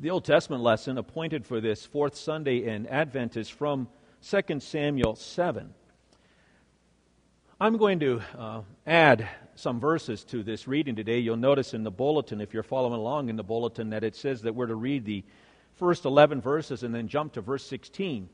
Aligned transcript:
The 0.00 0.10
Old 0.10 0.24
Testament 0.24 0.62
lesson 0.62 0.96
appointed 0.96 1.44
for 1.44 1.60
this 1.60 1.84
fourth 1.84 2.14
Sunday 2.14 2.68
in 2.68 2.86
Advent 2.86 3.36
is 3.36 3.48
from 3.48 3.88
2 4.22 4.60
Samuel 4.60 5.16
7. 5.16 5.74
I'm 7.60 7.76
going 7.78 7.98
to 7.98 8.22
uh, 8.38 8.62
add 8.86 9.28
some 9.56 9.80
verses 9.80 10.22
to 10.26 10.44
this 10.44 10.68
reading 10.68 10.94
today. 10.94 11.18
You'll 11.18 11.36
notice 11.36 11.74
in 11.74 11.82
the 11.82 11.90
bulletin, 11.90 12.40
if 12.40 12.54
you're 12.54 12.62
following 12.62 13.00
along 13.00 13.28
in 13.28 13.34
the 13.34 13.42
bulletin, 13.42 13.90
that 13.90 14.04
it 14.04 14.14
says 14.14 14.42
that 14.42 14.54
we're 14.54 14.68
to 14.68 14.76
read 14.76 15.04
the 15.04 15.24
first 15.74 16.04
11 16.04 16.40
verses 16.40 16.84
and 16.84 16.94
then 16.94 17.08
jump 17.08 17.32
to 17.32 17.40
verse 17.40 17.66
16. 17.66 18.28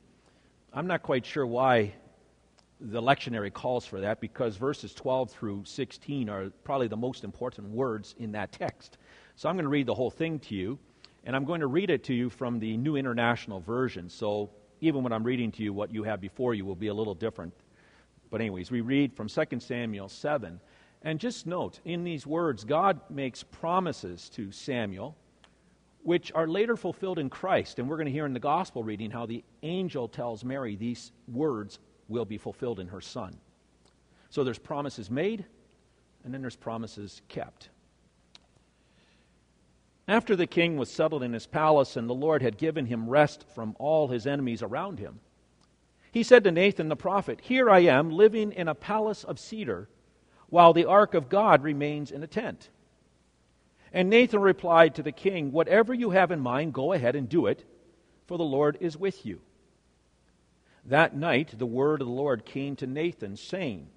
I'm 0.75 0.87
not 0.87 1.03
quite 1.03 1.25
sure 1.25 1.47
why 1.47 1.95
the 2.79 3.01
lectionary 3.01 3.51
calls 3.51 3.87
for 3.87 4.03
that 4.03 4.21
because 4.21 4.59
verses 4.59 4.93
12 4.93 5.31
through 5.31 5.63
16 5.65 6.29
are 6.29 6.51
probably 6.63 6.89
the 6.89 6.97
most 6.99 7.25
important 7.25 7.71
words 7.71 8.15
in 8.19 8.33
that 8.33 8.53
text. 8.53 8.99
So 9.35 9.49
I'm 9.49 9.57
going 9.57 9.65
to 9.65 9.71
read 9.71 9.87
the 9.87 9.95
whole 9.95 10.11
thing 10.11 10.41
to 10.41 10.55
you. 10.55 10.79
And 11.25 11.35
I'm 11.35 11.45
going 11.45 11.61
to 11.61 11.67
read 11.67 11.91
it 11.91 12.05
to 12.05 12.15
you 12.15 12.29
from 12.29 12.59
the 12.59 12.77
New 12.77 12.97
International 12.97 13.61
Version. 13.61 14.09
So 14.09 14.51
even 14.81 15.03
when 15.03 15.13
I'm 15.13 15.25
reading 15.25 15.51
to 15.53 15.63
you, 15.63 15.73
what 15.73 15.93
you 15.93 16.03
have 16.05 16.21
before 16.21 16.55
you 16.55 16.65
will 16.65 16.77
be 16.77 16.89
a 16.89 16.95
little 16.95 17.15
different. 17.15 17.55
But, 18.31 18.41
anyways, 18.41 18.71
we 18.71 18.81
read 18.83 19.15
from 19.15 19.29
2 19.29 19.61
Samuel 19.61 20.09
7. 20.09 20.61
And 21.03 21.21
just 21.21 21.47
note, 21.47 21.81
in 21.85 22.05
these 22.05 22.27
words, 22.27 22.65
God 22.65 23.01
makes 23.11 23.43
promises 23.43 24.29
to 24.31 24.51
Samuel, 24.51 25.17
which 26.03 26.33
are 26.35 26.47
later 26.47 26.77
fulfilled 26.77 27.19
in 27.19 27.31
Christ. 27.31 27.79
And 27.79 27.89
we're 27.89 27.97
going 27.97 28.07
to 28.07 28.13
hear 28.13 28.27
in 28.27 28.33
the 28.35 28.41
gospel 28.41 28.83
reading 28.83 29.11
how 29.11 29.25
the 29.25 29.45
angel 29.63 30.09
tells 30.09 30.45
Mary 30.45 30.77
these 30.77 31.13
words 31.29 31.79
will 32.09 32.25
be 32.25 32.39
fulfilled 32.39 32.81
in 32.81 32.89
her 32.89 33.01
son. 33.01 33.35
So 34.29 34.45
there's 34.45 34.59
promises 34.59 35.11
made, 35.11 35.45
and 36.25 36.35
then 36.35 36.41
there's 36.41 36.57
promises 36.57 37.23
kept. 37.29 37.71
After 40.07 40.37
the 40.37 40.47
king 40.47 40.77
was 40.77 40.91
settled 40.91 41.23
in 41.23 41.33
his 41.33 41.47
palace 41.47 41.97
and 41.97 42.09
the 42.09 42.15
Lord 42.15 42.43
had 42.43 42.59
given 42.59 42.87
him 42.87 43.09
rest 43.09 43.47
from 43.55 43.75
all 43.79 44.09
his 44.09 44.27
enemies 44.27 44.63
around 44.63 44.99
him, 44.99 45.21
he 46.13 46.23
said 46.23 46.45
to 46.45 46.53
Nathan 46.53 46.89
the 46.89 46.97
prophet, 46.97 47.41
Here 47.41 47.69
I 47.69 47.81
am 47.81 48.11
living 48.11 48.53
in 48.53 48.69
a 48.69 48.75
palace 48.75 49.25
of 49.25 49.39
cedar, 49.39 49.89
while 50.49 50.73
the 50.73 50.85
ark 50.85 51.15
of 51.15 51.29
God 51.29 51.65
remains 51.65 52.13
in 52.13 52.23
a 52.23 52.29
tent. 52.29 52.71
And 53.93 54.11
Nathan 54.11 54.41
replied 54.41 54.95
to 54.95 55.03
the 55.03 55.11
king, 55.11 55.51
Whatever 55.51 55.93
you 55.95 56.11
have 56.11 56.31
in 56.31 56.41
mind, 56.41 56.73
go 56.75 56.93
ahead 56.93 57.17
and 57.17 57.29
do 57.29 57.47
it, 57.47 57.65
for 58.27 58.39
the 58.39 58.45
Lord 58.45 58.77
is 58.81 58.97
with 58.97 59.25
you. 59.25 59.41
That 60.85 61.17
night 61.17 61.59
the 61.59 61.67
word 61.67 62.01
of 62.01 62.07
the 62.07 62.15
Lord 62.15 62.45
came 62.45 62.77
to 62.77 62.87
Nathan, 62.87 63.37
saying, 63.37 63.89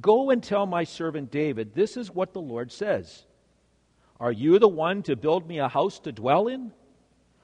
Go 0.00 0.30
and 0.30 0.42
tell 0.42 0.66
my 0.66 0.84
servant 0.84 1.30
David, 1.30 1.74
This 1.74 1.96
is 1.96 2.14
what 2.14 2.32
the 2.32 2.40
Lord 2.40 2.70
says. 2.70 3.24
Are 4.18 4.32
you 4.32 4.58
the 4.58 4.68
one 4.68 5.02
to 5.04 5.16
build 5.16 5.46
me 5.46 5.58
a 5.58 5.68
house 5.68 5.98
to 6.00 6.12
dwell 6.12 6.48
in? 6.48 6.72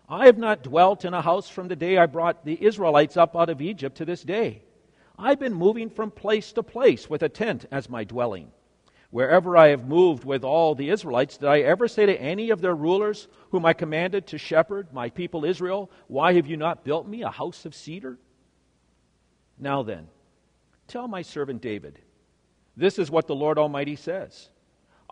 I 0.08 0.26
have 0.26 0.38
not 0.38 0.62
dwelt 0.62 1.04
in 1.04 1.14
a 1.14 1.22
house 1.22 1.48
from 1.48 1.68
the 1.68 1.76
day 1.76 1.96
I 1.98 2.06
brought 2.06 2.44
the 2.44 2.62
Israelites 2.62 3.16
up 3.16 3.36
out 3.36 3.50
of 3.50 3.62
Egypt 3.62 3.96
to 3.98 4.04
this 4.04 4.22
day. 4.22 4.62
I've 5.18 5.38
been 5.38 5.54
moving 5.54 5.90
from 5.90 6.10
place 6.10 6.52
to 6.52 6.62
place 6.62 7.08
with 7.08 7.22
a 7.22 7.28
tent 7.28 7.66
as 7.70 7.88
my 7.88 8.04
dwelling. 8.04 8.50
Wherever 9.10 9.58
I 9.58 9.68
have 9.68 9.86
moved 9.86 10.24
with 10.24 10.42
all 10.42 10.74
the 10.74 10.88
Israelites, 10.88 11.36
did 11.36 11.48
I 11.48 11.60
ever 11.60 11.86
say 11.86 12.06
to 12.06 12.20
any 12.20 12.48
of 12.48 12.62
their 12.62 12.74
rulers, 12.74 13.28
whom 13.50 13.66
I 13.66 13.74
commanded 13.74 14.26
to 14.28 14.38
shepherd 14.38 14.92
my 14.92 15.10
people 15.10 15.44
Israel, 15.44 15.90
Why 16.08 16.32
have 16.32 16.46
you 16.46 16.56
not 16.56 16.84
built 16.84 17.06
me 17.06 17.22
a 17.22 17.30
house 17.30 17.66
of 17.66 17.74
cedar? 17.74 18.18
Now 19.58 19.82
then, 19.82 20.08
tell 20.88 21.08
my 21.08 21.20
servant 21.20 21.60
David, 21.60 21.98
this 22.74 22.98
is 22.98 23.10
what 23.10 23.26
the 23.26 23.34
Lord 23.34 23.58
Almighty 23.58 23.96
says. 23.96 24.48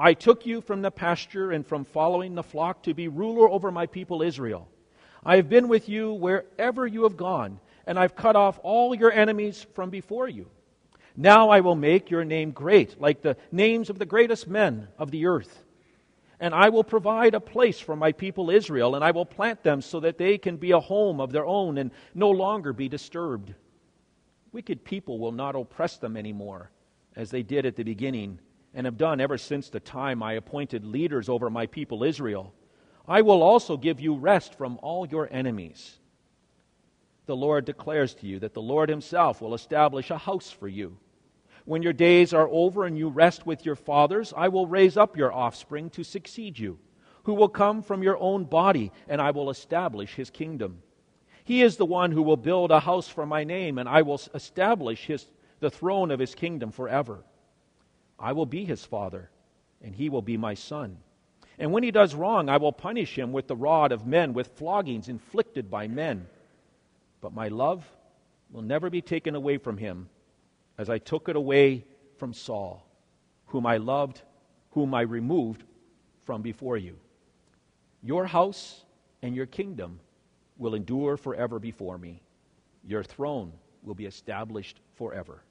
I 0.01 0.15
took 0.15 0.47
you 0.47 0.63
from 0.63 0.81
the 0.81 0.91
pasture 0.91 1.53
and 1.53 1.67
from 1.67 1.85
following 1.85 2.35
the 2.35 2.43
flock 2.43 2.85
to 2.85 2.95
be 2.95 3.09
ruler 3.09 3.51
over 3.51 3.71
my 3.71 3.85
people 3.85 4.23
Israel. 4.23 4.67
I 5.23 5.37
have 5.37 5.51
been 5.51 5.69
with 5.69 5.91
you 5.91 6.15
wherever 6.15 6.87
you 6.87 7.03
have 7.03 7.19
gone, 7.19 7.61
and 7.87 7.99
I've 7.99 8.17
cut 8.17 8.35
off 8.35 8.59
all 8.63 8.95
your 8.95 9.13
enemies 9.13 9.67
from 9.75 9.91
before 9.91 10.27
you. 10.27 10.49
Now 11.19 11.51
I 11.51 11.61
will 11.61 11.75
make 11.75 12.11
your 12.11 12.25
name 12.25 12.51
great, 12.51 12.99
like 12.99 13.21
the 13.21 13.37
names 13.53 13.91
of 13.91 13.99
the 13.99 14.07
greatest 14.07 14.49
men 14.49 14.89
of 14.99 15.11
the 15.11 15.27
earth. 15.27 15.65
And 16.41 16.55
I 16.55 16.71
will 16.71 16.83
provide 16.83 17.35
a 17.35 17.41
place 17.41 17.79
for 17.79 17.95
my 17.95 18.13
people 18.13 18.49
Israel, 18.49 18.95
and 18.95 19.05
I 19.05 19.11
will 19.11 19.27
plant 19.27 19.63
them 19.63 19.83
so 19.83 20.01
that 20.01 20.17
they 20.17 20.39
can 20.39 20.57
be 20.57 20.71
a 20.71 20.81
home 20.81 21.21
of 21.21 21.31
their 21.31 21.45
own 21.45 21.77
and 21.77 21.91
no 22.15 22.31
longer 22.31 22.73
be 22.73 22.89
disturbed. 22.89 23.53
Wicked 24.51 24.83
people 24.83 25.19
will 25.19 25.33
not 25.33 25.57
oppress 25.57 25.99
them 25.99 26.17
anymore, 26.17 26.71
as 27.17 27.31
they 27.31 27.43
did 27.43 27.67
at 27.67 27.77
the 27.77 27.83
beginning 27.83 28.39
and 28.75 28.87
have 28.87 28.97
done 28.97 29.21
ever 29.21 29.37
since 29.39 29.69
the 29.69 29.81
time 29.81 30.23
I 30.23 30.35
appointed 30.35 30.85
leaders 30.85 31.29
over 31.29 31.51
my 31.51 31.67
people 31.67 32.05
Israel. 32.05 32.55
I 33.09 33.23
will 33.23 33.43
also 33.43 33.77
give 33.77 34.01
you 34.01 34.15
rest 34.15 34.55
from 34.55 34.79
all 34.83 35.07
your 35.07 35.29
enemies. 35.31 35.99
The 37.27 37.37
Lord 37.37 37.65
declares 37.65 38.15
to 38.15 38.27
you 38.27 38.39
that 38.41 38.55
the 38.55 38.63
Lord 38.63 38.89
Himself 38.89 39.41
will 39.41 39.55
establish 39.55 40.11
a 40.11 40.19
house 40.19 40.51
for 40.51 40.69
you. 40.69 40.97
When 41.65 41.83
your 41.83 41.93
days 41.93 42.33
are 42.33 42.49
over 42.51 42.87
and 42.87 42.97
you 42.97 43.09
rest 43.09 43.47
with 43.47 43.65
your 43.65 43.77
fathers, 43.77 44.33
I 44.37 44.49
will 44.49 44.67
raise 44.67 44.97
up 44.97 45.17
your 45.17 45.33
offspring 45.33 45.91
to 45.91 46.05
succeed 46.05 46.59
you, 46.59 46.79
who 47.25 47.35
will 47.35 47.49
come 47.49 47.83
from 47.83 48.03
your 48.03 48.19
own 48.19 48.45
body, 48.45 48.93
and 49.09 49.21
I 49.21 49.31
will 49.31 49.51
establish 49.51 50.15
His 50.15 50.31
kingdom. 50.31 50.83
He 51.45 51.63
is 51.63 51.77
the 51.77 51.87
one 51.87 52.13
who 52.13 52.23
will 52.23 52.37
build 52.37 52.71
a 52.71 52.81
house 52.81 53.09
for 53.09 53.27
my 53.27 53.45
name, 53.45 53.79
and 53.79 53.89
I 53.89 54.03
will 54.03 54.21
establish 54.35 55.07
his, 55.07 55.27
the 55.59 55.71
throne 55.71 56.11
of 56.11 56.21
His 56.21 56.35
kingdom 56.35 56.71
forever. 56.71 57.25
I 58.21 58.33
will 58.33 58.47
be 58.47 58.65
his 58.65 58.85
father, 58.85 59.31
and 59.83 59.95
he 59.95 60.11
will 60.11 60.23
be 60.23 60.37
my 60.37 60.55
son. 60.55 60.99
And 61.59 61.73
when 61.73 61.83
he 61.83 61.91
does 61.91 62.15
wrong, 62.15 62.49
I 62.49 62.59
will 62.59 62.73
punish 62.73 63.19
him 63.19 63.33
with 63.33 63.49
the 63.49 63.57
rod 63.57 63.93
of 63.93 64.07
men, 64.07 64.35
with 64.35 64.59
floggings 64.59 65.09
inflicted 65.09 65.71
by 65.71 65.89
men. 65.89 66.27
But 67.21 67.33
my 67.33 67.49
love 67.49 67.91
will 68.51 68.63
never 68.63 68.91
be 68.91 69.03
taken 69.03 69.35
away 69.35 69.57
from 69.59 69.79
him, 69.79 70.09
as 70.77 70.91
I 70.91 70.99
took 70.99 71.29
it 71.29 71.37
away 71.37 71.85
from 72.19 72.35
Saul, 72.35 72.87
whom 73.47 73.67
I 73.67 73.79
loved, 73.79 74.23
whom 74.73 74.95
I 74.95 75.03
removed 75.03 75.65
from 76.25 76.43
before 76.43 76.77
you. 76.77 76.97
Your 78.03 78.27
house 78.27 78.85
and 79.23 79.35
your 79.35 79.47
kingdom 79.47 80.01
will 80.59 80.75
endure 80.75 81.17
forever 81.17 81.59
before 81.59 81.99
me. 81.99 82.23
Your 82.85 83.03
throne 83.03 83.53
will 83.83 83.95
be 83.95 84.07
established 84.07 84.79
forever. 84.95 85.43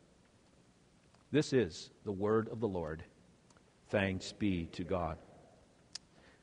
This 1.31 1.53
is 1.53 1.91
the 2.05 2.11
word 2.11 2.49
of 2.49 2.59
the 2.59 2.67
Lord. 2.67 3.03
Thanks 3.89 4.31
be 4.31 4.65
to 4.71 4.83
God. 4.83 5.17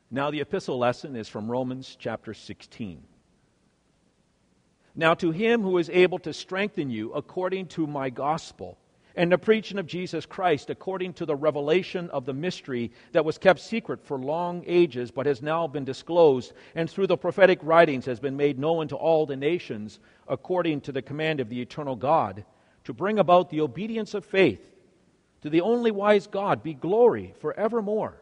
Now, 0.09 0.31
the 0.31 0.39
epistle 0.39 0.77
lesson 0.77 1.17
is 1.17 1.27
from 1.27 1.51
Romans 1.51 1.97
chapter 1.99 2.33
16. 2.33 3.03
Now, 4.95 5.13
to 5.15 5.31
him 5.31 5.61
who 5.61 5.77
is 5.77 5.89
able 5.89 6.19
to 6.19 6.31
strengthen 6.31 6.89
you 6.89 7.11
according 7.11 7.67
to 7.67 7.85
my 7.85 8.09
gospel 8.09 8.77
and 9.17 9.29
the 9.29 9.37
preaching 9.37 9.77
of 9.77 9.87
Jesus 9.87 10.25
Christ 10.25 10.69
according 10.69 11.13
to 11.13 11.25
the 11.25 11.35
revelation 11.35 12.09
of 12.11 12.25
the 12.25 12.33
mystery 12.33 12.91
that 13.11 13.25
was 13.25 13.37
kept 13.37 13.59
secret 13.59 14.01
for 14.05 14.17
long 14.17 14.63
ages 14.65 15.11
but 15.11 15.25
has 15.25 15.41
now 15.41 15.67
been 15.67 15.83
disclosed 15.83 16.53
and 16.75 16.89
through 16.89 17.07
the 17.07 17.17
prophetic 17.17 17.59
writings 17.61 18.05
has 18.05 18.21
been 18.21 18.37
made 18.37 18.57
known 18.57 18.87
to 18.87 18.95
all 18.95 19.25
the 19.25 19.35
nations 19.35 19.99
according 20.29 20.79
to 20.81 20.91
the 20.93 21.01
command 21.01 21.41
of 21.41 21.49
the 21.49 21.59
eternal 21.59 21.95
God 21.95 22.45
to 22.85 22.93
bring 22.93 23.19
about 23.19 23.49
the 23.49 23.61
obedience 23.61 24.13
of 24.13 24.23
faith 24.23 24.76
to 25.47 25.51
the 25.51 25.61
only 25.61 25.91
wise 25.91 26.27
God 26.27 26.61
be 26.61 26.73
glory 26.73 27.33
forevermore 27.39 28.21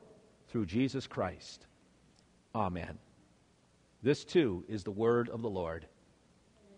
through 0.49 0.67
Jesus 0.67 1.07
Christ. 1.07 1.65
Amen. 2.53 2.99
This 4.03 4.23
too 4.23 4.63
is 4.69 4.83
the 4.83 4.91
word 4.91 5.29
of 5.29 5.41
the 5.41 5.49
Lord. 5.49 5.87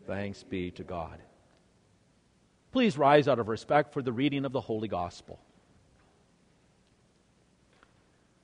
Thanks 0.06 0.44
be 0.44 0.72
to 0.72 0.86
God. 0.86 1.20
Please 2.72 2.98
rise 2.98 3.28
out 3.28 3.40
of 3.40 3.50
respect 3.50 3.92
for 3.92 4.02
the 4.02 4.14
reading 4.14 4.46
of 4.46 4.54
the 4.54 4.62
Holy 4.62 4.88
Gospel. 4.88 5.38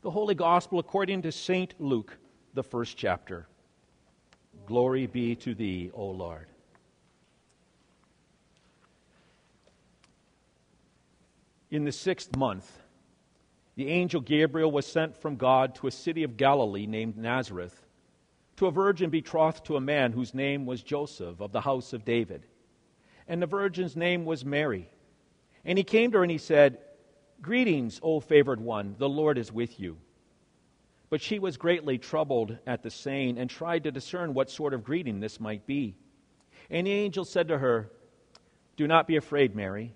The 0.02 0.12
Holy 0.12 0.36
Gospel 0.36 0.80
according 0.80 1.22
to 1.22 1.32
St. 1.32 1.74
Luke, 1.80 2.18
the 2.54 2.64
first 2.64 2.98
chapter. 2.98 3.48
Glory 4.66 5.08
be 5.08 5.38
to 5.38 5.56
thee, 5.56 5.90
O 5.94 6.08
Lord. 6.08 6.48
In 11.74 11.86
the 11.86 11.92
sixth 11.92 12.38
month, 12.38 12.84
the 13.76 13.90
angel 13.90 14.22
Gabriel 14.22 14.72
was 14.72 14.86
sent 14.86 15.18
from 15.18 15.38
God 15.38 15.74
to 15.76 15.88
a 15.88 15.92
city 15.92 16.22
of 16.22 16.38
Galilee 16.38 16.86
named 16.86 17.18
Nazareth, 17.18 17.88
to 18.58 18.68
a 18.68 18.72
virgin 18.72 19.10
betrothed 19.10 19.66
to 19.66 19.76
a 19.76 19.82
man 19.82 20.12
whose 20.12 20.36
name 20.36 20.68
was 20.68 20.84
Joseph 20.84 21.42
of 21.42 21.52
the 21.52 21.62
house 21.62 21.92
of 21.92 22.06
David. 22.06 22.46
And 23.28 23.42
the 23.42 23.48
virgin's 23.48 23.96
name 23.96 24.24
was 24.24 24.46
Mary. 24.46 24.88
And 25.66 25.80
he 25.80 25.84
came 25.84 26.12
to 26.12 26.20
her 26.20 26.24
and 26.24 26.32
he 26.32 26.38
said, 26.38 26.78
Greetings, 27.42 28.00
O 28.04 28.20
favored 28.20 28.62
one, 28.62 28.96
the 29.00 29.10
Lord 29.10 29.40
is 29.40 29.52
with 29.52 29.80
you. 29.80 29.98
But 31.10 31.22
she 31.22 31.40
was 31.40 31.58
greatly 31.58 31.98
troubled 31.98 32.56
at 32.68 32.84
the 32.84 32.92
saying 32.92 33.40
and 33.40 33.50
tried 33.50 33.86
to 33.86 33.92
discern 33.92 34.36
what 34.36 34.52
sort 34.52 34.76
of 34.76 34.84
greeting 34.84 35.20
this 35.20 35.40
might 35.40 35.66
be. 35.66 35.96
And 36.70 36.86
the 36.86 36.92
angel 36.92 37.26
said 37.26 37.48
to 37.48 37.58
her, 37.58 37.90
Do 38.78 38.88
not 38.88 39.08
be 39.08 39.16
afraid, 39.16 39.56
Mary 39.56 39.96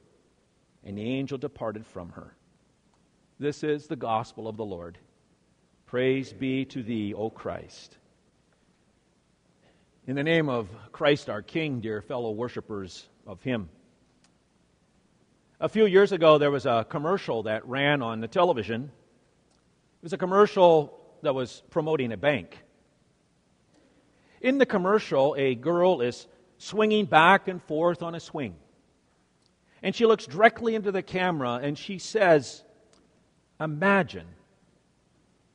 And 0.83 0.97
the 0.97 1.03
angel 1.03 1.37
departed 1.37 1.85
from 1.85 2.09
her. 2.09 2.35
This 3.39 3.63
is 3.63 3.87
the 3.87 3.95
gospel 3.95 4.47
of 4.47 4.57
the 4.57 4.65
Lord. 4.65 4.97
Praise 5.85 6.31
be 6.31 6.65
to 6.65 6.81
thee, 6.83 7.13
O 7.13 7.29
Christ. 7.29 7.97
In 10.07 10.15
the 10.15 10.23
name 10.23 10.49
of 10.49 10.69
Christ 10.91 11.29
our 11.29 11.41
King, 11.41 11.79
dear 11.79 12.01
fellow 12.01 12.31
worshippers 12.31 13.07
of 13.27 13.41
Him. 13.43 13.69
A 15.59 15.69
few 15.69 15.85
years 15.85 16.11
ago, 16.11 16.39
there 16.39 16.49
was 16.49 16.65
a 16.65 16.85
commercial 16.89 17.43
that 17.43 17.67
ran 17.67 18.01
on 18.01 18.19
the 18.19 18.27
television. 18.27 18.85
It 20.01 20.03
was 20.03 20.13
a 20.13 20.17
commercial 20.17 20.99
that 21.21 21.35
was 21.35 21.61
promoting 21.69 22.11
a 22.11 22.17
bank. 22.17 22.57
In 24.41 24.57
the 24.57 24.65
commercial, 24.65 25.35
a 25.37 25.53
girl 25.53 26.01
is 26.01 26.25
swinging 26.57 27.05
back 27.05 27.47
and 27.47 27.61
forth 27.61 28.01
on 28.01 28.15
a 28.15 28.19
swing. 28.19 28.55
And 29.83 29.95
she 29.95 30.05
looks 30.05 30.25
directly 30.25 30.75
into 30.75 30.91
the 30.91 31.01
camera 31.01 31.59
and 31.61 31.77
she 31.77 31.97
says, 31.97 32.63
Imagine 33.59 34.27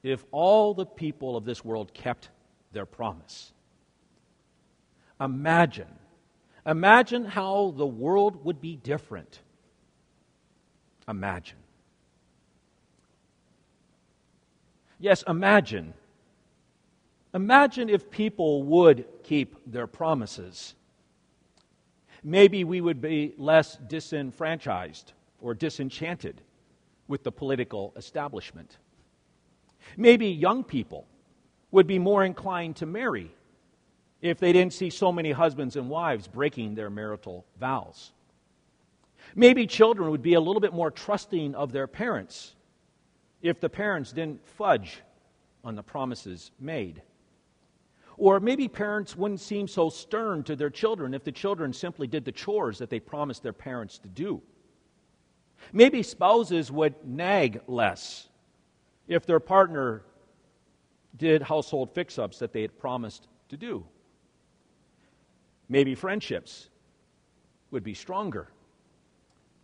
if 0.02 0.24
all 0.30 0.74
the 0.74 0.86
people 0.86 1.36
of 1.36 1.44
this 1.44 1.64
world 1.64 1.92
kept 1.92 2.28
their 2.72 2.86
promise. 2.86 3.52
Imagine. 5.20 5.98
Imagine 6.64 7.24
how 7.24 7.74
the 7.76 7.86
world 7.86 8.44
would 8.44 8.60
be 8.60 8.76
different. 8.76 9.40
Imagine. 11.08 11.58
Yes, 14.98 15.22
imagine. 15.26 15.94
Imagine 17.34 17.88
if 17.88 18.10
people 18.10 18.62
would 18.64 19.04
keep 19.22 19.56
their 19.66 19.86
promises. 19.86 20.74
Maybe 22.28 22.64
we 22.64 22.80
would 22.80 23.00
be 23.00 23.34
less 23.38 23.76
disenfranchised 23.76 25.12
or 25.40 25.54
disenchanted 25.54 26.42
with 27.06 27.22
the 27.22 27.30
political 27.30 27.92
establishment. 27.96 28.78
Maybe 29.96 30.26
young 30.26 30.64
people 30.64 31.06
would 31.70 31.86
be 31.86 32.00
more 32.00 32.24
inclined 32.24 32.74
to 32.76 32.86
marry 32.86 33.30
if 34.20 34.40
they 34.40 34.52
didn't 34.52 34.72
see 34.72 34.90
so 34.90 35.12
many 35.12 35.30
husbands 35.30 35.76
and 35.76 35.88
wives 35.88 36.26
breaking 36.26 36.74
their 36.74 36.90
marital 36.90 37.46
vows. 37.60 38.10
Maybe 39.36 39.64
children 39.64 40.10
would 40.10 40.22
be 40.22 40.34
a 40.34 40.40
little 40.40 40.60
bit 40.60 40.72
more 40.72 40.90
trusting 40.90 41.54
of 41.54 41.70
their 41.70 41.86
parents 41.86 42.56
if 43.40 43.60
the 43.60 43.68
parents 43.68 44.10
didn't 44.10 44.44
fudge 44.48 45.00
on 45.62 45.76
the 45.76 45.82
promises 45.84 46.50
made. 46.58 47.02
Or 48.18 48.40
maybe 48.40 48.66
parents 48.68 49.14
wouldn't 49.16 49.40
seem 49.40 49.68
so 49.68 49.90
stern 49.90 50.42
to 50.44 50.56
their 50.56 50.70
children 50.70 51.12
if 51.12 51.24
the 51.24 51.32
children 51.32 51.72
simply 51.72 52.06
did 52.06 52.24
the 52.24 52.32
chores 52.32 52.78
that 52.78 52.88
they 52.88 53.00
promised 53.00 53.42
their 53.42 53.52
parents 53.52 53.98
to 53.98 54.08
do. 54.08 54.42
Maybe 55.72 56.02
spouses 56.02 56.70
would 56.70 56.94
nag 57.04 57.60
less 57.66 58.28
if 59.08 59.26
their 59.26 59.40
partner 59.40 60.02
did 61.16 61.42
household 61.42 61.94
fix 61.94 62.18
ups 62.18 62.38
that 62.38 62.52
they 62.52 62.62
had 62.62 62.78
promised 62.78 63.28
to 63.48 63.56
do. 63.56 63.84
Maybe 65.68 65.94
friendships 65.94 66.68
would 67.70 67.82
be 67.82 67.94
stronger 67.94 68.48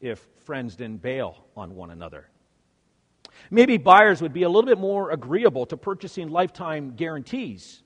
if 0.01 0.27
friends 0.45 0.77
didn't 0.77 1.01
bail 1.01 1.45
on 1.57 1.75
one 1.75 1.91
another. 1.91 2.29
Maybe 3.51 3.77
buyers 3.77 4.21
would 4.21 4.33
be 4.33 4.43
a 4.43 4.49
little 4.49 4.69
bit 4.69 4.79
more 4.79 5.11
agreeable 5.11 5.65
to 5.67 5.77
purchasing 5.77 6.29
lifetime 6.29 6.95
guarantees 6.97 7.83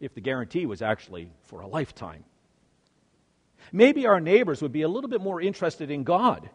if 0.00 0.14
the 0.14 0.20
guarantee 0.20 0.66
was 0.66 0.82
actually 0.82 1.30
for 1.44 1.60
a 1.60 1.66
lifetime. 1.66 2.24
Maybe 3.72 4.06
our 4.06 4.20
neighbors 4.20 4.62
would 4.62 4.72
be 4.72 4.82
a 4.82 4.88
little 4.88 5.10
bit 5.10 5.20
more 5.20 5.40
interested 5.40 5.90
in 5.90 6.04
God 6.04 6.48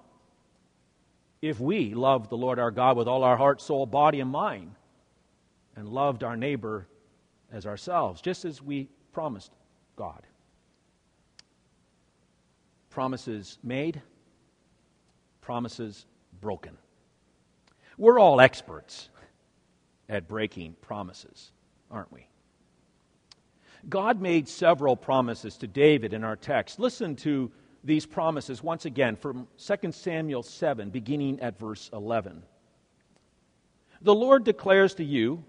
if 1.42 1.60
we 1.60 1.94
loved 1.94 2.30
the 2.30 2.38
Lord 2.38 2.60
our 2.60 2.72
God 2.72 2.98
with 2.98 3.08
all 3.08 3.24
our 3.24 3.36
heart, 3.36 3.62
soul, 3.62 3.86
body, 3.86 4.20
and 4.20 4.30
mind, 4.30 4.76
and 5.76 5.90
loved 5.90 6.24
our 6.24 6.38
neighbor 6.38 6.88
as 7.52 7.66
ourselves, 7.66 8.22
just 8.22 8.46
as 8.46 8.62
we 8.62 8.88
promised 9.12 9.52
God 9.96 10.26
promises 12.92 13.58
made, 13.64 14.02
promises 15.40 16.06
broken. 16.40 16.78
We're 17.98 18.20
all 18.20 18.40
experts 18.40 19.10
at 20.08 20.28
breaking 20.28 20.76
promises, 20.82 21.52
aren't 21.90 22.12
we? 22.12 22.28
God 23.90 24.22
made 24.22 24.48
several 24.48 24.96
promises 24.96 25.58
to 25.58 25.68
David 25.68 26.14
in 26.14 26.24
our 26.24 26.36
text. 26.36 26.80
Listen 26.80 27.16
to 27.18 27.52
these 27.84 28.06
promises 28.06 28.62
once 28.62 28.86
again 28.86 29.16
from 29.16 29.48
2 29.58 29.92
Samuel 29.92 30.44
7, 30.44 30.90
beginning 30.90 31.40
at 31.40 31.58
verse 31.58 31.90
11. 31.92 32.44
The 34.02 34.16
Lord 34.16 34.44
declares 34.44 34.96
to 34.96 35.04
you 35.04 35.44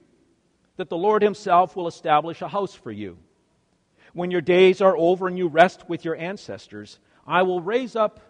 that 0.76 0.88
the 0.88 0.96
Lord 0.96 1.22
Himself 1.22 1.76
will 1.76 1.88
establish 1.88 2.40
a 2.40 2.48
house 2.48 2.74
for 2.74 2.90
you. 2.90 3.18
When 4.14 4.30
your 4.30 4.40
days 4.40 4.80
are 4.80 4.96
over 4.96 5.28
and 5.28 5.38
you 5.38 5.48
rest 5.48 5.88
with 5.88 6.04
your 6.04 6.16
ancestors, 6.16 6.98
I 7.26 7.42
will 7.42 7.60
raise 7.60 7.96
up 7.96 8.20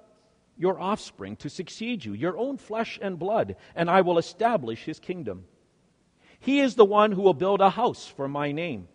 your 0.56 0.80
offspring 0.80 1.37
to 1.37 1.49
succeed 1.49 2.04
you, 2.04 2.12
your 2.12 2.37
own 2.37 2.56
flesh 2.56 2.99
and 3.00 3.18
blood, 3.18 3.56
and 3.75 3.90
I 3.90 4.02
will 4.02 4.18
establish 4.18 4.85
his 4.85 5.00
kingdom. 5.00 5.44
He 6.38 6.61
is 6.61 6.75
the 6.75 6.85
one 6.85 7.12
who 7.12 7.23
will 7.23 7.35
build 7.35 7.61
a 7.61 7.71
house 7.71 8.06
for 8.06 8.28
my 8.28 8.52
name, 8.52 8.88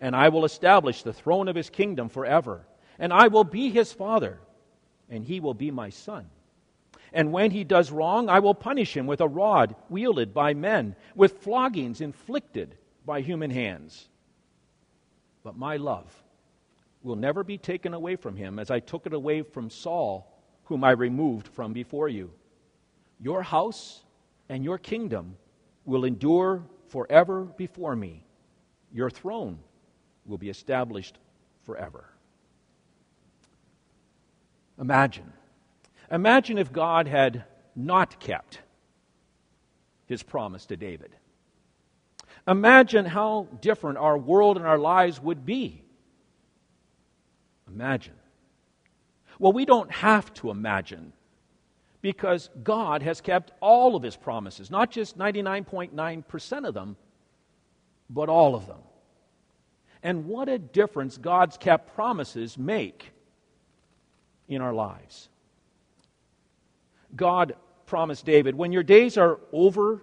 and 0.00 0.16
I 0.16 0.30
will 0.30 0.44
establish 0.44 1.02
the 1.02 1.12
throne 1.12 1.48
of 1.48 1.56
his 1.56 1.70
kingdom 1.70 2.08
forever. 2.08 2.66
And 2.98 3.12
I 3.12 3.28
will 3.28 3.44
be 3.44 3.70
his 3.70 3.92
father, 3.92 4.38
and 5.08 5.24
he 5.24 5.40
will 5.40 5.54
be 5.54 5.70
my 5.70 5.90
son. 5.90 6.26
And 7.12 7.32
when 7.32 7.50
he 7.50 7.64
does 7.64 7.90
wrong, 7.90 8.28
I 8.28 8.38
will 8.38 8.54
punish 8.54 8.96
him 8.96 9.06
with 9.06 9.20
a 9.20 9.28
rod 9.28 9.74
wielded 9.88 10.32
by 10.32 10.54
men, 10.54 10.96
with 11.14 11.42
floggings 11.42 12.00
inflicted 12.00 12.76
by 13.04 13.20
human 13.20 13.50
hands. 13.50 14.08
But 15.42 15.56
my 15.56 15.76
love 15.76 16.22
will 17.02 17.16
never 17.16 17.42
be 17.42 17.58
taken 17.58 17.94
away 17.94 18.16
from 18.16 18.36
him, 18.36 18.58
as 18.58 18.70
I 18.70 18.80
took 18.80 19.06
it 19.06 19.14
away 19.14 19.42
from 19.42 19.70
Saul, 19.70 20.30
whom 20.64 20.84
I 20.84 20.90
removed 20.90 21.48
from 21.48 21.72
before 21.72 22.08
you. 22.08 22.30
Your 23.18 23.42
house 23.42 24.02
and 24.48 24.62
your 24.62 24.78
kingdom 24.78 25.36
will 25.84 26.04
endure 26.04 26.62
forever 26.88 27.42
before 27.44 27.96
me. 27.96 28.24
Your 28.92 29.10
throne 29.10 29.58
will 30.30 30.38
be 30.38 30.48
established 30.48 31.18
forever. 31.66 32.04
Imagine. 34.80 35.32
Imagine 36.10 36.56
if 36.56 36.72
God 36.72 37.06
had 37.06 37.44
not 37.76 38.18
kept 38.18 38.60
his 40.06 40.22
promise 40.22 40.66
to 40.66 40.76
David. 40.76 41.14
Imagine 42.48 43.04
how 43.04 43.48
different 43.60 43.98
our 43.98 44.16
world 44.16 44.56
and 44.56 44.66
our 44.66 44.78
lives 44.78 45.20
would 45.20 45.44
be 45.44 45.82
Imagine. 47.74 48.14
Well, 49.38 49.52
we 49.52 49.64
don't 49.64 49.90
have 49.90 50.32
to 50.34 50.50
imagine 50.50 51.12
because 52.02 52.50
God 52.62 53.02
has 53.02 53.20
kept 53.20 53.52
all 53.60 53.94
of 53.94 54.02
his 54.02 54.16
promises, 54.16 54.70
not 54.70 54.90
just 54.90 55.18
99.9% 55.18 56.66
of 56.66 56.74
them, 56.74 56.96
but 58.08 58.28
all 58.28 58.54
of 58.54 58.66
them. 58.66 58.80
And 60.02 60.26
what 60.26 60.48
a 60.48 60.58
difference 60.58 61.18
God's 61.18 61.56
kept 61.56 61.94
promises 61.94 62.56
make 62.56 63.12
in 64.48 64.62
our 64.62 64.72
lives. 64.72 65.28
God 67.14 67.54
promised 67.86 68.24
David, 68.24 68.54
When 68.54 68.72
your 68.72 68.82
days 68.82 69.18
are 69.18 69.38
over 69.52 70.02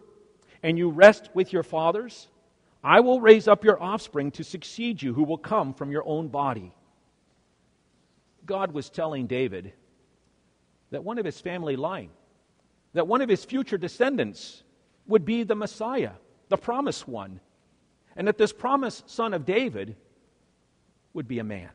and 0.61 0.77
you 0.77 0.89
rest 0.89 1.29
with 1.33 1.53
your 1.53 1.63
fathers, 1.63 2.27
I 2.83 2.99
will 2.99 3.19
raise 3.19 3.47
up 3.47 3.63
your 3.63 3.81
offspring 3.81 4.31
to 4.31 4.43
succeed 4.43 5.01
you, 5.01 5.13
who 5.13 5.23
will 5.23 5.37
come 5.37 5.73
from 5.73 5.91
your 5.91 6.03
own 6.05 6.27
body. 6.27 6.71
God 8.45 8.71
was 8.71 8.89
telling 8.89 9.27
David 9.27 9.73
that 10.91 11.03
one 11.03 11.17
of 11.17 11.25
his 11.25 11.41
family 11.41 11.75
line, 11.75 12.09
that 12.93 13.07
one 13.07 13.21
of 13.21 13.29
his 13.29 13.43
future 13.43 13.77
descendants 13.77 14.63
would 15.05 15.25
be 15.25 15.43
the 15.43 15.55
Messiah, 15.55 16.13
the 16.49 16.57
promised 16.57 17.07
one, 17.07 17.39
and 18.17 18.27
that 18.27 18.38
this 18.38 18.51
promised 18.51 19.09
son 19.09 19.33
of 19.33 19.45
David 19.45 19.95
would 21.13 21.27
be 21.27 21.39
a 21.39 21.43
man. 21.43 21.69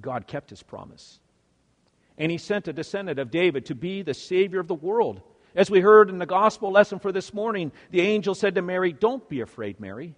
God 0.00 0.26
kept 0.26 0.50
his 0.50 0.62
promise. 0.62 1.18
And 2.18 2.30
he 2.30 2.38
sent 2.38 2.68
a 2.68 2.72
descendant 2.72 3.18
of 3.18 3.30
David 3.30 3.66
to 3.66 3.74
be 3.74 4.02
the 4.02 4.14
Savior 4.14 4.60
of 4.60 4.68
the 4.68 4.74
world. 4.74 5.22
As 5.54 5.70
we 5.70 5.80
heard 5.80 6.10
in 6.10 6.18
the 6.18 6.26
gospel 6.26 6.70
lesson 6.70 6.98
for 6.98 7.10
this 7.10 7.32
morning, 7.32 7.72
the 7.90 8.02
angel 8.02 8.34
said 8.34 8.54
to 8.56 8.62
Mary, 8.62 8.92
Don't 8.92 9.26
be 9.28 9.40
afraid, 9.40 9.80
Mary, 9.80 10.14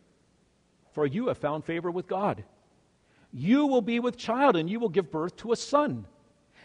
for 0.92 1.06
you 1.06 1.28
have 1.28 1.38
found 1.38 1.64
favor 1.64 1.90
with 1.90 2.08
God. 2.08 2.42
You 3.32 3.66
will 3.66 3.82
be 3.82 4.00
with 4.00 4.16
child, 4.16 4.56
and 4.56 4.68
you 4.68 4.80
will 4.80 4.88
give 4.88 5.12
birth 5.12 5.36
to 5.38 5.52
a 5.52 5.56
son, 5.56 6.06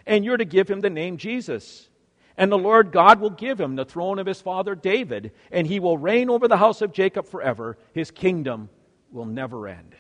and 0.07 0.25
you're 0.25 0.38
to 0.38 0.45
give 0.45 0.67
him 0.67 0.81
the 0.81 0.89
name 0.89 1.17
Jesus. 1.17 1.88
And 2.37 2.51
the 2.51 2.57
Lord 2.57 2.91
God 2.91 3.19
will 3.21 3.29
give 3.29 3.59
him 3.59 3.75
the 3.75 3.85
throne 3.85 4.19
of 4.19 4.25
his 4.25 4.41
father 4.41 4.75
David, 4.75 5.31
and 5.51 5.65
he 5.65 5.79
will 5.79 5.97
reign 5.97 6.29
over 6.29 6.47
the 6.47 6.57
house 6.57 6.81
of 6.81 6.91
Jacob 6.91 7.27
forever. 7.27 7.77
His 7.93 8.11
kingdom 8.11 8.69
will 9.11 9.25
never 9.25 9.67
end. 9.67 9.95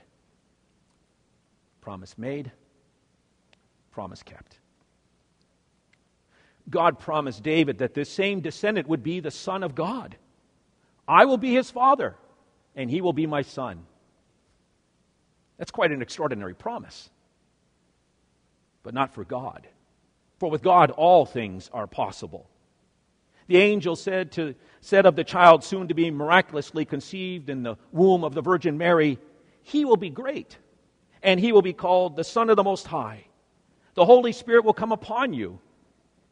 Promise 1.81 2.17
made, 2.17 2.51
promise 3.91 4.23
kept. 4.23 4.59
God 6.69 6.99
promised 6.99 7.43
David 7.43 7.77
that 7.77 7.93
this 7.93 8.09
same 8.09 8.41
descendant 8.41 8.87
would 8.87 9.03
be 9.03 9.19
the 9.19 9.31
Son 9.31 9.63
of 9.63 9.75
God. 9.75 10.17
I 11.07 11.25
will 11.25 11.37
be 11.37 11.53
his 11.53 11.69
father, 11.69 12.15
and 12.75 12.89
he 12.89 13.01
will 13.01 13.13
be 13.13 13.27
my 13.27 13.43
son. 13.43 13.85
That's 15.57 15.71
quite 15.71 15.91
an 15.91 16.01
extraordinary 16.01 16.55
promise. 16.55 17.09
But 18.83 18.93
not 18.93 19.13
for 19.13 19.23
God. 19.23 19.67
For 20.45 20.51
with 20.51 20.61
God, 20.61 20.91
all 20.91 21.25
things 21.25 21.71
are 21.73 21.87
possible. 21.87 22.47
The 23.47 23.57
angel 23.57 23.95
said, 23.95 24.31
to, 24.33 24.53
said 24.79 25.07
of 25.07 25.15
the 25.15 25.23
child 25.23 25.63
soon 25.63 25.87
to 25.87 25.95
be 25.95 26.11
miraculously 26.11 26.85
conceived 26.85 27.49
in 27.49 27.63
the 27.63 27.77
womb 27.91 28.23
of 28.23 28.35
the 28.35 28.43
Virgin 28.43 28.77
Mary, 28.77 29.17
He 29.63 29.85
will 29.85 29.97
be 29.97 30.11
great, 30.11 30.55
and 31.23 31.39
he 31.39 31.51
will 31.51 31.63
be 31.63 31.73
called 31.73 32.15
the 32.15 32.23
Son 32.23 32.51
of 32.51 32.57
the 32.57 32.63
Most 32.63 32.85
High. 32.85 33.25
The 33.95 34.05
Holy 34.05 34.33
Spirit 34.33 34.65
will 34.65 34.75
come 34.75 34.91
upon 34.91 35.33
you, 35.33 35.57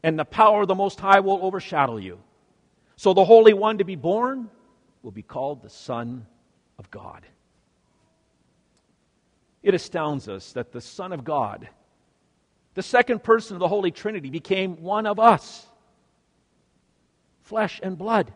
and 0.03 0.19
the 0.19 0.25
power 0.25 0.61
of 0.61 0.67
the 0.67 0.75
Most 0.75 0.99
High 0.99 1.21
will 1.21 1.39
overshadow 1.41 1.97
you. 1.97 2.19
So 2.95 3.15
the 3.15 3.25
Holy 3.25 3.53
One 3.53 3.79
to 3.79 3.83
be 3.83 3.95
born 3.95 4.47
will 5.01 5.09
be 5.09 5.23
called 5.23 5.63
the 5.63 5.71
Son 5.71 6.27
of 6.77 6.91
God. 6.91 7.25
It 9.63 9.73
astounds 9.73 10.29
us 10.29 10.53
that 10.53 10.71
the 10.71 10.81
Son 10.81 11.13
of 11.13 11.23
God 11.23 11.67
the 12.73 12.83
second 12.83 13.23
person 13.23 13.55
of 13.55 13.59
the 13.59 13.67
Holy 13.67 13.91
Trinity 13.91 14.29
became 14.29 14.81
one 14.81 15.05
of 15.05 15.19
us 15.19 15.65
flesh 17.41 17.79
and 17.83 17.97
blood. 17.97 18.33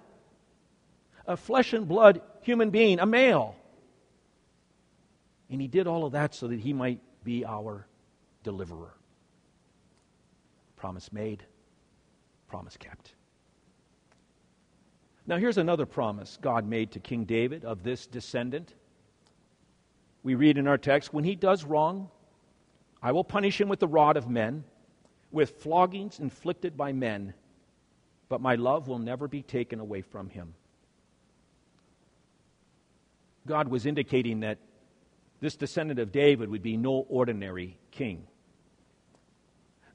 A 1.26 1.36
flesh 1.36 1.74
and 1.74 1.88
blood 1.88 2.22
human 2.42 2.70
being, 2.70 3.00
a 3.00 3.06
male. 3.06 3.56
And 5.50 5.62
he 5.62 5.68
did 5.68 5.88
all 5.88 6.06
of 6.06 6.12
that 6.14 6.36
so 6.36 6.48
that 6.48 6.60
he 6.60 6.74
might 6.74 7.02
be 7.24 7.46
our 7.46 7.88
deliverer. 8.44 8.94
Promise 10.76 11.12
made, 11.12 11.44
promise 12.48 12.78
kept. 12.78 13.14
Now, 15.26 15.38
here's 15.38 15.58
another 15.58 15.86
promise 15.86 16.38
God 16.42 16.66
made 16.66 16.92
to 16.92 17.00
King 17.00 17.26
David 17.26 17.66
of 17.66 17.84
this 17.84 18.08
descendant. 18.08 18.74
We 20.24 20.36
read 20.36 20.58
in 20.58 20.68
our 20.68 20.78
text 20.78 21.14
when 21.14 21.26
he 21.26 21.36
does 21.36 21.66
wrong, 21.66 22.10
I 23.02 23.12
will 23.12 23.24
punish 23.24 23.60
him 23.62 23.70
with 23.70 23.80
the 23.80 23.88
rod 23.88 24.18
of 24.18 24.30
men, 24.30 24.64
with 25.32 25.62
floggings 25.62 26.20
inflicted 26.20 26.76
by 26.76 26.94
men, 26.94 27.34
but 28.30 28.42
my 28.42 28.56
love 28.56 28.88
will 28.88 29.00
never 29.00 29.28
be 29.28 29.42
taken 29.42 29.80
away 29.80 30.02
from 30.02 30.30
him. 30.30 30.54
God 33.46 33.68
was 33.68 33.86
indicating 33.86 34.42
that 34.42 34.58
this 35.40 35.56
descendant 35.56 36.00
of 36.00 36.12
David 36.12 36.50
would 36.50 36.64
be 36.64 36.78
no 36.78 37.06
ordinary 37.10 37.78
king. 37.92 38.26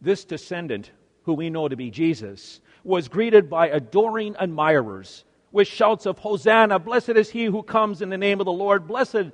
This 0.01 0.25
descendant, 0.25 0.91
who 1.25 1.35
we 1.35 1.51
know 1.51 1.69
to 1.69 1.77
be 1.77 1.91
Jesus, 1.91 2.61
was 2.85 3.09
greeted 3.09 3.51
by 3.51 3.69
adoring 3.69 4.37
admirers 4.39 5.25
with 5.51 5.69
shouts 5.69 6.07
of 6.07 6.19
Hosanna! 6.19 6.79
Blessed 6.79 7.11
is 7.11 7.31
he 7.31 7.45
who 7.45 7.63
comes 7.63 8.01
in 8.01 8.09
the 8.09 8.19
name 8.19 8.41
of 8.41 8.47
the 8.47 8.53
Lord! 8.53 8.87
Blessed 8.87 9.33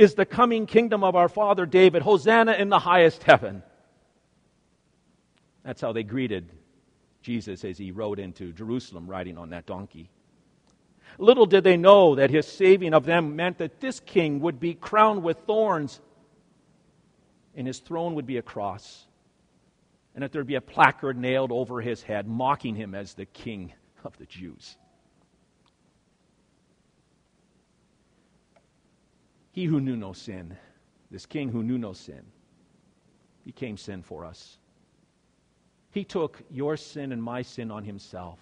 is 0.00 0.14
the 0.14 0.24
coming 0.24 0.64
kingdom 0.64 1.04
of 1.04 1.14
our 1.14 1.28
father 1.28 1.66
David. 1.66 2.00
Hosanna 2.00 2.54
in 2.54 2.70
the 2.70 2.78
highest 2.78 3.22
heaven. 3.22 3.62
That's 5.62 5.82
how 5.82 5.92
they 5.92 6.04
greeted 6.04 6.48
Jesus 7.20 7.64
as 7.66 7.76
he 7.76 7.90
rode 7.90 8.18
into 8.18 8.50
Jerusalem 8.52 9.06
riding 9.06 9.36
on 9.36 9.50
that 9.50 9.66
donkey. 9.66 10.08
Little 11.18 11.44
did 11.44 11.64
they 11.64 11.76
know 11.76 12.14
that 12.14 12.30
his 12.30 12.46
saving 12.46 12.94
of 12.94 13.04
them 13.04 13.36
meant 13.36 13.58
that 13.58 13.80
this 13.80 14.00
king 14.00 14.40
would 14.40 14.58
be 14.58 14.72
crowned 14.72 15.22
with 15.22 15.36
thorns 15.40 16.00
and 17.54 17.66
his 17.66 17.80
throne 17.80 18.14
would 18.14 18.26
be 18.26 18.38
a 18.38 18.42
cross, 18.42 19.06
and 20.14 20.22
that 20.22 20.32
there'd 20.32 20.46
be 20.46 20.54
a 20.54 20.62
placard 20.62 21.18
nailed 21.18 21.52
over 21.52 21.82
his 21.82 22.02
head 22.02 22.26
mocking 22.26 22.74
him 22.74 22.94
as 22.94 23.12
the 23.12 23.26
king 23.26 23.74
of 24.02 24.16
the 24.16 24.24
Jews. 24.24 24.78
He 29.60 29.66
who 29.66 29.78
knew 29.78 29.94
no 29.94 30.14
sin, 30.14 30.56
this 31.10 31.26
king 31.26 31.50
who 31.50 31.62
knew 31.62 31.76
no 31.76 31.92
sin, 31.92 32.22
became 33.44 33.76
sin 33.76 34.00
for 34.00 34.24
us. 34.24 34.56
He 35.90 36.02
took 36.02 36.42
your 36.50 36.78
sin 36.78 37.12
and 37.12 37.22
my 37.22 37.42
sin 37.42 37.70
on 37.70 37.84
himself, 37.84 38.38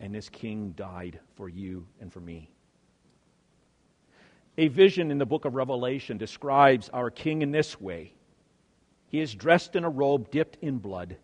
and 0.00 0.12
this 0.12 0.28
king 0.28 0.72
died 0.76 1.20
for 1.36 1.48
you 1.48 1.86
and 2.00 2.12
for 2.12 2.18
me. 2.18 2.50
A 4.58 4.66
vision 4.66 5.12
in 5.12 5.18
the 5.18 5.26
book 5.26 5.44
of 5.44 5.54
Revelation 5.54 6.18
describes 6.18 6.88
our 6.88 7.08
king 7.08 7.42
in 7.42 7.52
this 7.52 7.80
way 7.80 8.14
He 9.06 9.20
is 9.20 9.32
dressed 9.32 9.76
in 9.76 9.84
a 9.84 9.88
robe 9.88 10.28
dipped 10.32 10.56
in 10.60 10.78
blood, 10.78 11.18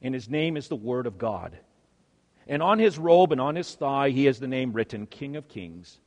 and 0.00 0.14
his 0.14 0.28
name 0.30 0.56
is 0.56 0.68
the 0.68 0.76
Word 0.76 1.08
of 1.08 1.18
God. 1.18 1.58
And 2.46 2.62
on 2.62 2.78
his 2.78 3.00
robe 3.00 3.32
and 3.32 3.40
on 3.40 3.56
his 3.56 3.74
thigh, 3.74 4.10
he 4.10 4.26
has 4.26 4.38
the 4.38 4.46
name 4.46 4.72
written 4.72 5.06
King 5.06 5.34
of 5.34 5.48
Kings 5.48 5.98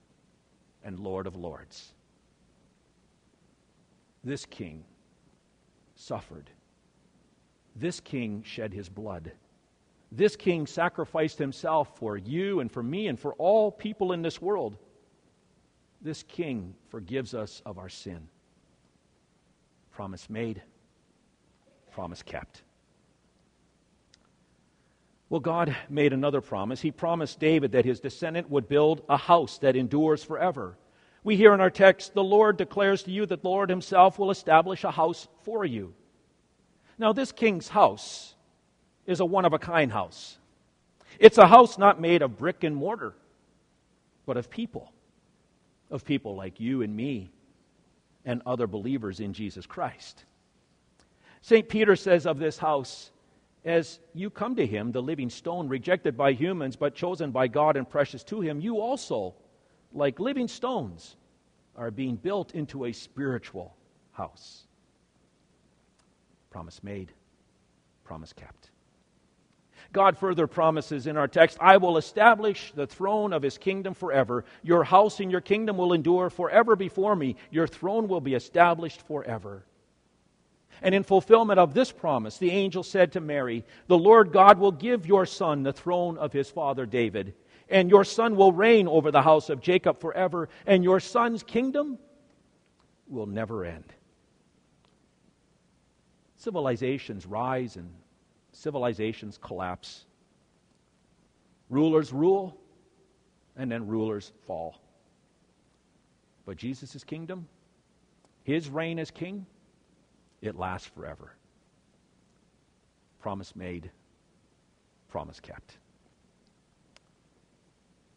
and 0.83 0.99
Lord 0.99 1.27
of 1.27 1.35
Lords. 1.35 1.93
This 4.23 4.45
king 4.45 4.83
suffered. 5.95 6.49
This 7.75 7.99
king 7.99 8.43
shed 8.45 8.73
his 8.73 8.89
blood. 8.89 9.31
This 10.11 10.35
king 10.35 10.67
sacrificed 10.67 11.37
himself 11.37 11.97
for 11.97 12.17
you 12.17 12.59
and 12.59 12.71
for 12.71 12.83
me 12.83 13.07
and 13.07 13.19
for 13.19 13.33
all 13.33 13.71
people 13.71 14.11
in 14.11 14.21
this 14.21 14.41
world. 14.41 14.77
This 16.01 16.23
king 16.23 16.75
forgives 16.89 17.33
us 17.33 17.61
of 17.65 17.77
our 17.77 17.89
sin. 17.89 18.27
Promise 19.91 20.29
made, 20.29 20.61
promise 21.91 22.23
kept. 22.23 22.63
Well, 25.31 25.39
God 25.39 25.73
made 25.89 26.11
another 26.11 26.41
promise. 26.41 26.81
He 26.81 26.91
promised 26.91 27.39
David 27.39 27.71
that 27.71 27.85
his 27.85 28.01
descendant 28.01 28.49
would 28.49 28.67
build 28.67 29.01
a 29.07 29.15
house 29.15 29.59
that 29.59 29.77
endures 29.77 30.25
forever. 30.25 30.77
We 31.23 31.37
hear 31.37 31.53
in 31.53 31.61
our 31.61 31.69
text, 31.69 32.13
the 32.13 32.21
Lord 32.21 32.57
declares 32.57 33.03
to 33.03 33.11
you 33.11 33.25
that 33.25 33.41
the 33.41 33.47
Lord 33.47 33.69
himself 33.69 34.19
will 34.19 34.29
establish 34.29 34.83
a 34.83 34.91
house 34.91 35.29
for 35.43 35.63
you. 35.63 35.93
Now, 36.97 37.13
this 37.13 37.31
king's 37.31 37.69
house 37.69 38.35
is 39.05 39.21
a 39.21 39.25
one 39.25 39.45
of 39.45 39.53
a 39.53 39.57
kind 39.57 39.89
house. 39.89 40.37
It's 41.17 41.37
a 41.37 41.47
house 41.47 41.77
not 41.77 42.01
made 42.01 42.21
of 42.21 42.37
brick 42.37 42.65
and 42.65 42.75
mortar, 42.75 43.13
but 44.25 44.35
of 44.35 44.49
people, 44.49 44.91
of 45.89 46.03
people 46.03 46.35
like 46.35 46.59
you 46.59 46.81
and 46.81 46.93
me 46.93 47.31
and 48.25 48.41
other 48.45 48.67
believers 48.67 49.21
in 49.21 49.31
Jesus 49.31 49.65
Christ. 49.65 50.25
St. 51.39 51.69
Peter 51.69 51.95
says 51.95 52.25
of 52.25 52.37
this 52.37 52.57
house, 52.57 53.11
as 53.63 53.99
you 54.13 54.29
come 54.29 54.55
to 54.55 54.65
him, 54.65 54.91
the 54.91 55.01
living 55.01 55.29
stone, 55.29 55.67
rejected 55.67 56.17
by 56.17 56.33
humans, 56.33 56.75
but 56.75 56.95
chosen 56.95 57.31
by 57.31 57.47
God 57.47 57.77
and 57.77 57.87
precious 57.89 58.23
to 58.25 58.41
him, 58.41 58.59
you 58.59 58.79
also, 58.79 59.35
like 59.93 60.19
living 60.19 60.47
stones, 60.47 61.15
are 61.75 61.91
being 61.91 62.15
built 62.15 62.53
into 62.53 62.85
a 62.85 62.91
spiritual 62.91 63.75
house. 64.13 64.63
Promise 66.49 66.83
made, 66.83 67.11
promise 68.03 68.33
kept. 68.33 68.71
God 69.93 70.17
further 70.17 70.47
promises 70.47 71.05
in 71.05 71.17
our 71.17 71.27
text, 71.27 71.57
I 71.59 71.77
will 71.77 71.97
establish 71.97 72.71
the 72.73 72.87
throne 72.87 73.33
of 73.33 73.43
his 73.43 73.57
kingdom 73.57 73.93
forever. 73.93 74.45
Your 74.63 74.83
house 74.83 75.19
and 75.19 75.31
your 75.31 75.41
kingdom 75.41 75.77
will 75.77 75.93
endure 75.93 76.29
forever 76.29 76.75
before 76.75 77.15
me. 77.15 77.35
Your 77.51 77.67
throne 77.67 78.07
will 78.07 78.21
be 78.21 78.33
established 78.33 79.01
forever. 79.07 79.65
And 80.81 80.95
in 80.95 81.03
fulfillment 81.03 81.59
of 81.59 81.73
this 81.73 81.91
promise, 81.91 82.37
the 82.37 82.51
angel 82.51 82.83
said 82.83 83.11
to 83.11 83.21
Mary, 83.21 83.63
The 83.87 83.97
Lord 83.97 84.31
God 84.31 84.57
will 84.57 84.71
give 84.71 85.05
your 85.05 85.25
son 85.25 85.61
the 85.63 85.73
throne 85.73 86.17
of 86.17 86.33
his 86.33 86.49
father 86.49 86.85
David, 86.85 87.35
and 87.69 87.89
your 87.89 88.03
son 88.03 88.35
will 88.35 88.51
reign 88.51 88.87
over 88.87 89.11
the 89.11 89.21
house 89.21 89.49
of 89.49 89.61
Jacob 89.61 89.99
forever, 89.99 90.49
and 90.65 90.83
your 90.83 90.99
son's 90.99 91.43
kingdom 91.43 91.99
will 93.07 93.27
never 93.27 93.63
end. 93.63 93.93
Civilizations 96.37 97.27
rise 97.27 97.75
and 97.75 97.93
civilizations 98.51 99.37
collapse. 99.37 100.05
Rulers 101.69 102.11
rule, 102.11 102.57
and 103.55 103.71
then 103.71 103.85
rulers 103.85 104.31
fall. 104.47 104.81
But 106.45 106.57
Jesus' 106.57 107.03
kingdom, 107.03 107.47
his 108.43 108.69
reign 108.69 108.97
as 108.97 109.11
king, 109.11 109.45
it 110.41 110.55
lasts 110.55 110.87
forever. 110.87 111.33
Promise 113.19 113.55
made, 113.55 113.91
promise 115.09 115.39
kept. 115.39 115.77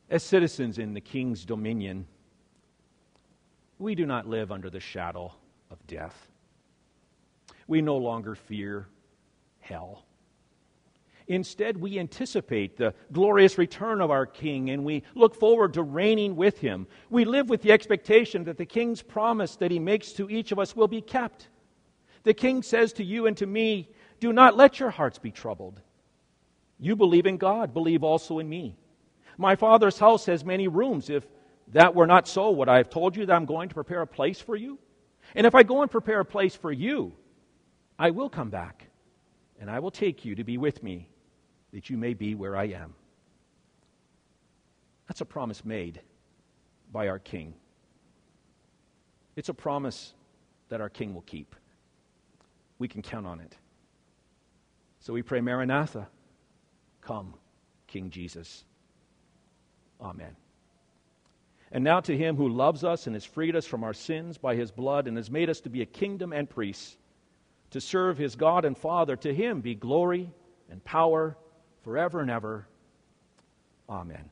As 0.08 0.22
citizens 0.22 0.78
in 0.78 0.94
the 0.94 1.00
king's 1.00 1.44
dominion, 1.44 2.06
we 3.78 3.94
do 3.94 4.06
not 4.06 4.26
live 4.26 4.52
under 4.52 4.70
the 4.70 4.80
shadow 4.80 5.32
of 5.70 5.86
death. 5.86 6.28
We 7.66 7.82
no 7.82 7.96
longer 7.96 8.34
fear 8.34 8.86
hell. 9.60 10.04
Instead, 11.26 11.78
we 11.78 11.98
anticipate 11.98 12.76
the 12.76 12.94
glorious 13.12 13.56
return 13.56 14.02
of 14.02 14.10
our 14.10 14.26
King 14.26 14.70
and 14.70 14.84
we 14.84 15.02
look 15.14 15.34
forward 15.34 15.72
to 15.74 15.82
reigning 15.82 16.36
with 16.36 16.58
him. 16.58 16.86
We 17.08 17.24
live 17.24 17.48
with 17.48 17.62
the 17.62 17.72
expectation 17.72 18.44
that 18.44 18.58
the 18.58 18.66
King's 18.66 19.00
promise 19.00 19.56
that 19.56 19.70
he 19.70 19.78
makes 19.78 20.12
to 20.12 20.28
each 20.28 20.52
of 20.52 20.58
us 20.58 20.76
will 20.76 20.88
be 20.88 21.00
kept. 21.00 21.48
The 22.24 22.34
King 22.34 22.62
says 22.62 22.92
to 22.94 23.04
you 23.04 23.26
and 23.26 23.36
to 23.36 23.46
me, 23.46 23.88
Do 24.18 24.32
not 24.32 24.56
let 24.56 24.80
your 24.80 24.90
hearts 24.90 25.18
be 25.18 25.30
troubled. 25.30 25.80
You 26.78 26.96
believe 26.96 27.26
in 27.26 27.36
God, 27.36 27.72
believe 27.72 28.02
also 28.02 28.38
in 28.40 28.48
me. 28.48 28.76
My 29.38 29.56
Father's 29.56 29.98
house 29.98 30.26
has 30.26 30.44
many 30.44 30.68
rooms. 30.68 31.10
If 31.10 31.26
that 31.68 31.94
were 31.94 32.06
not 32.06 32.28
so, 32.28 32.50
would 32.50 32.68
I 32.68 32.78
have 32.78 32.90
told 32.90 33.16
you 33.16 33.26
that 33.26 33.34
I'm 33.34 33.46
going 33.46 33.68
to 33.68 33.74
prepare 33.74 34.02
a 34.02 34.06
place 34.06 34.40
for 34.40 34.56
you? 34.56 34.78
And 35.34 35.46
if 35.46 35.54
I 35.54 35.62
go 35.62 35.82
and 35.82 35.90
prepare 35.90 36.20
a 36.20 36.24
place 36.24 36.54
for 36.54 36.72
you, 36.72 37.12
I 37.98 38.10
will 38.10 38.28
come 38.28 38.50
back, 38.50 38.86
and 39.60 39.70
I 39.70 39.78
will 39.78 39.90
take 39.90 40.24
you 40.24 40.34
to 40.34 40.44
be 40.44 40.58
with 40.58 40.82
me 40.82 41.08
that 41.72 41.90
you 41.90 41.96
may 41.96 42.14
be 42.14 42.34
where 42.34 42.56
I 42.56 42.64
am. 42.64 42.94
That's 45.08 45.20
a 45.20 45.26
promise 45.26 45.64
made 45.64 46.00
by 46.92 47.08
our 47.08 47.18
King. 47.18 47.54
It's 49.36 49.48
a 49.48 49.54
promise 49.54 50.14
that 50.68 50.80
our 50.80 50.88
King 50.88 51.14
will 51.14 51.22
keep. 51.22 51.54
We 52.78 52.88
can 52.88 53.02
count 53.02 53.26
on 53.26 53.40
it. 53.40 53.56
So 55.00 55.12
we 55.12 55.22
pray, 55.22 55.40
Maranatha, 55.40 56.08
come, 57.00 57.34
King 57.86 58.10
Jesus. 58.10 58.64
Amen. 60.00 60.36
And 61.70 61.82
now 61.82 62.00
to 62.00 62.16
him 62.16 62.36
who 62.36 62.48
loves 62.48 62.84
us 62.84 63.06
and 63.06 63.14
has 63.14 63.24
freed 63.24 63.56
us 63.56 63.66
from 63.66 63.84
our 63.84 63.92
sins 63.92 64.38
by 64.38 64.54
his 64.54 64.70
blood 64.70 65.08
and 65.08 65.16
has 65.16 65.30
made 65.30 65.50
us 65.50 65.60
to 65.62 65.68
be 65.68 65.82
a 65.82 65.86
kingdom 65.86 66.32
and 66.32 66.48
priests, 66.48 66.96
to 67.70 67.80
serve 67.80 68.16
his 68.16 68.36
God 68.36 68.64
and 68.64 68.78
Father, 68.78 69.16
to 69.16 69.34
him 69.34 69.60
be 69.60 69.74
glory 69.74 70.30
and 70.70 70.84
power 70.84 71.36
forever 71.82 72.20
and 72.20 72.30
ever. 72.30 72.66
Amen. 73.88 74.30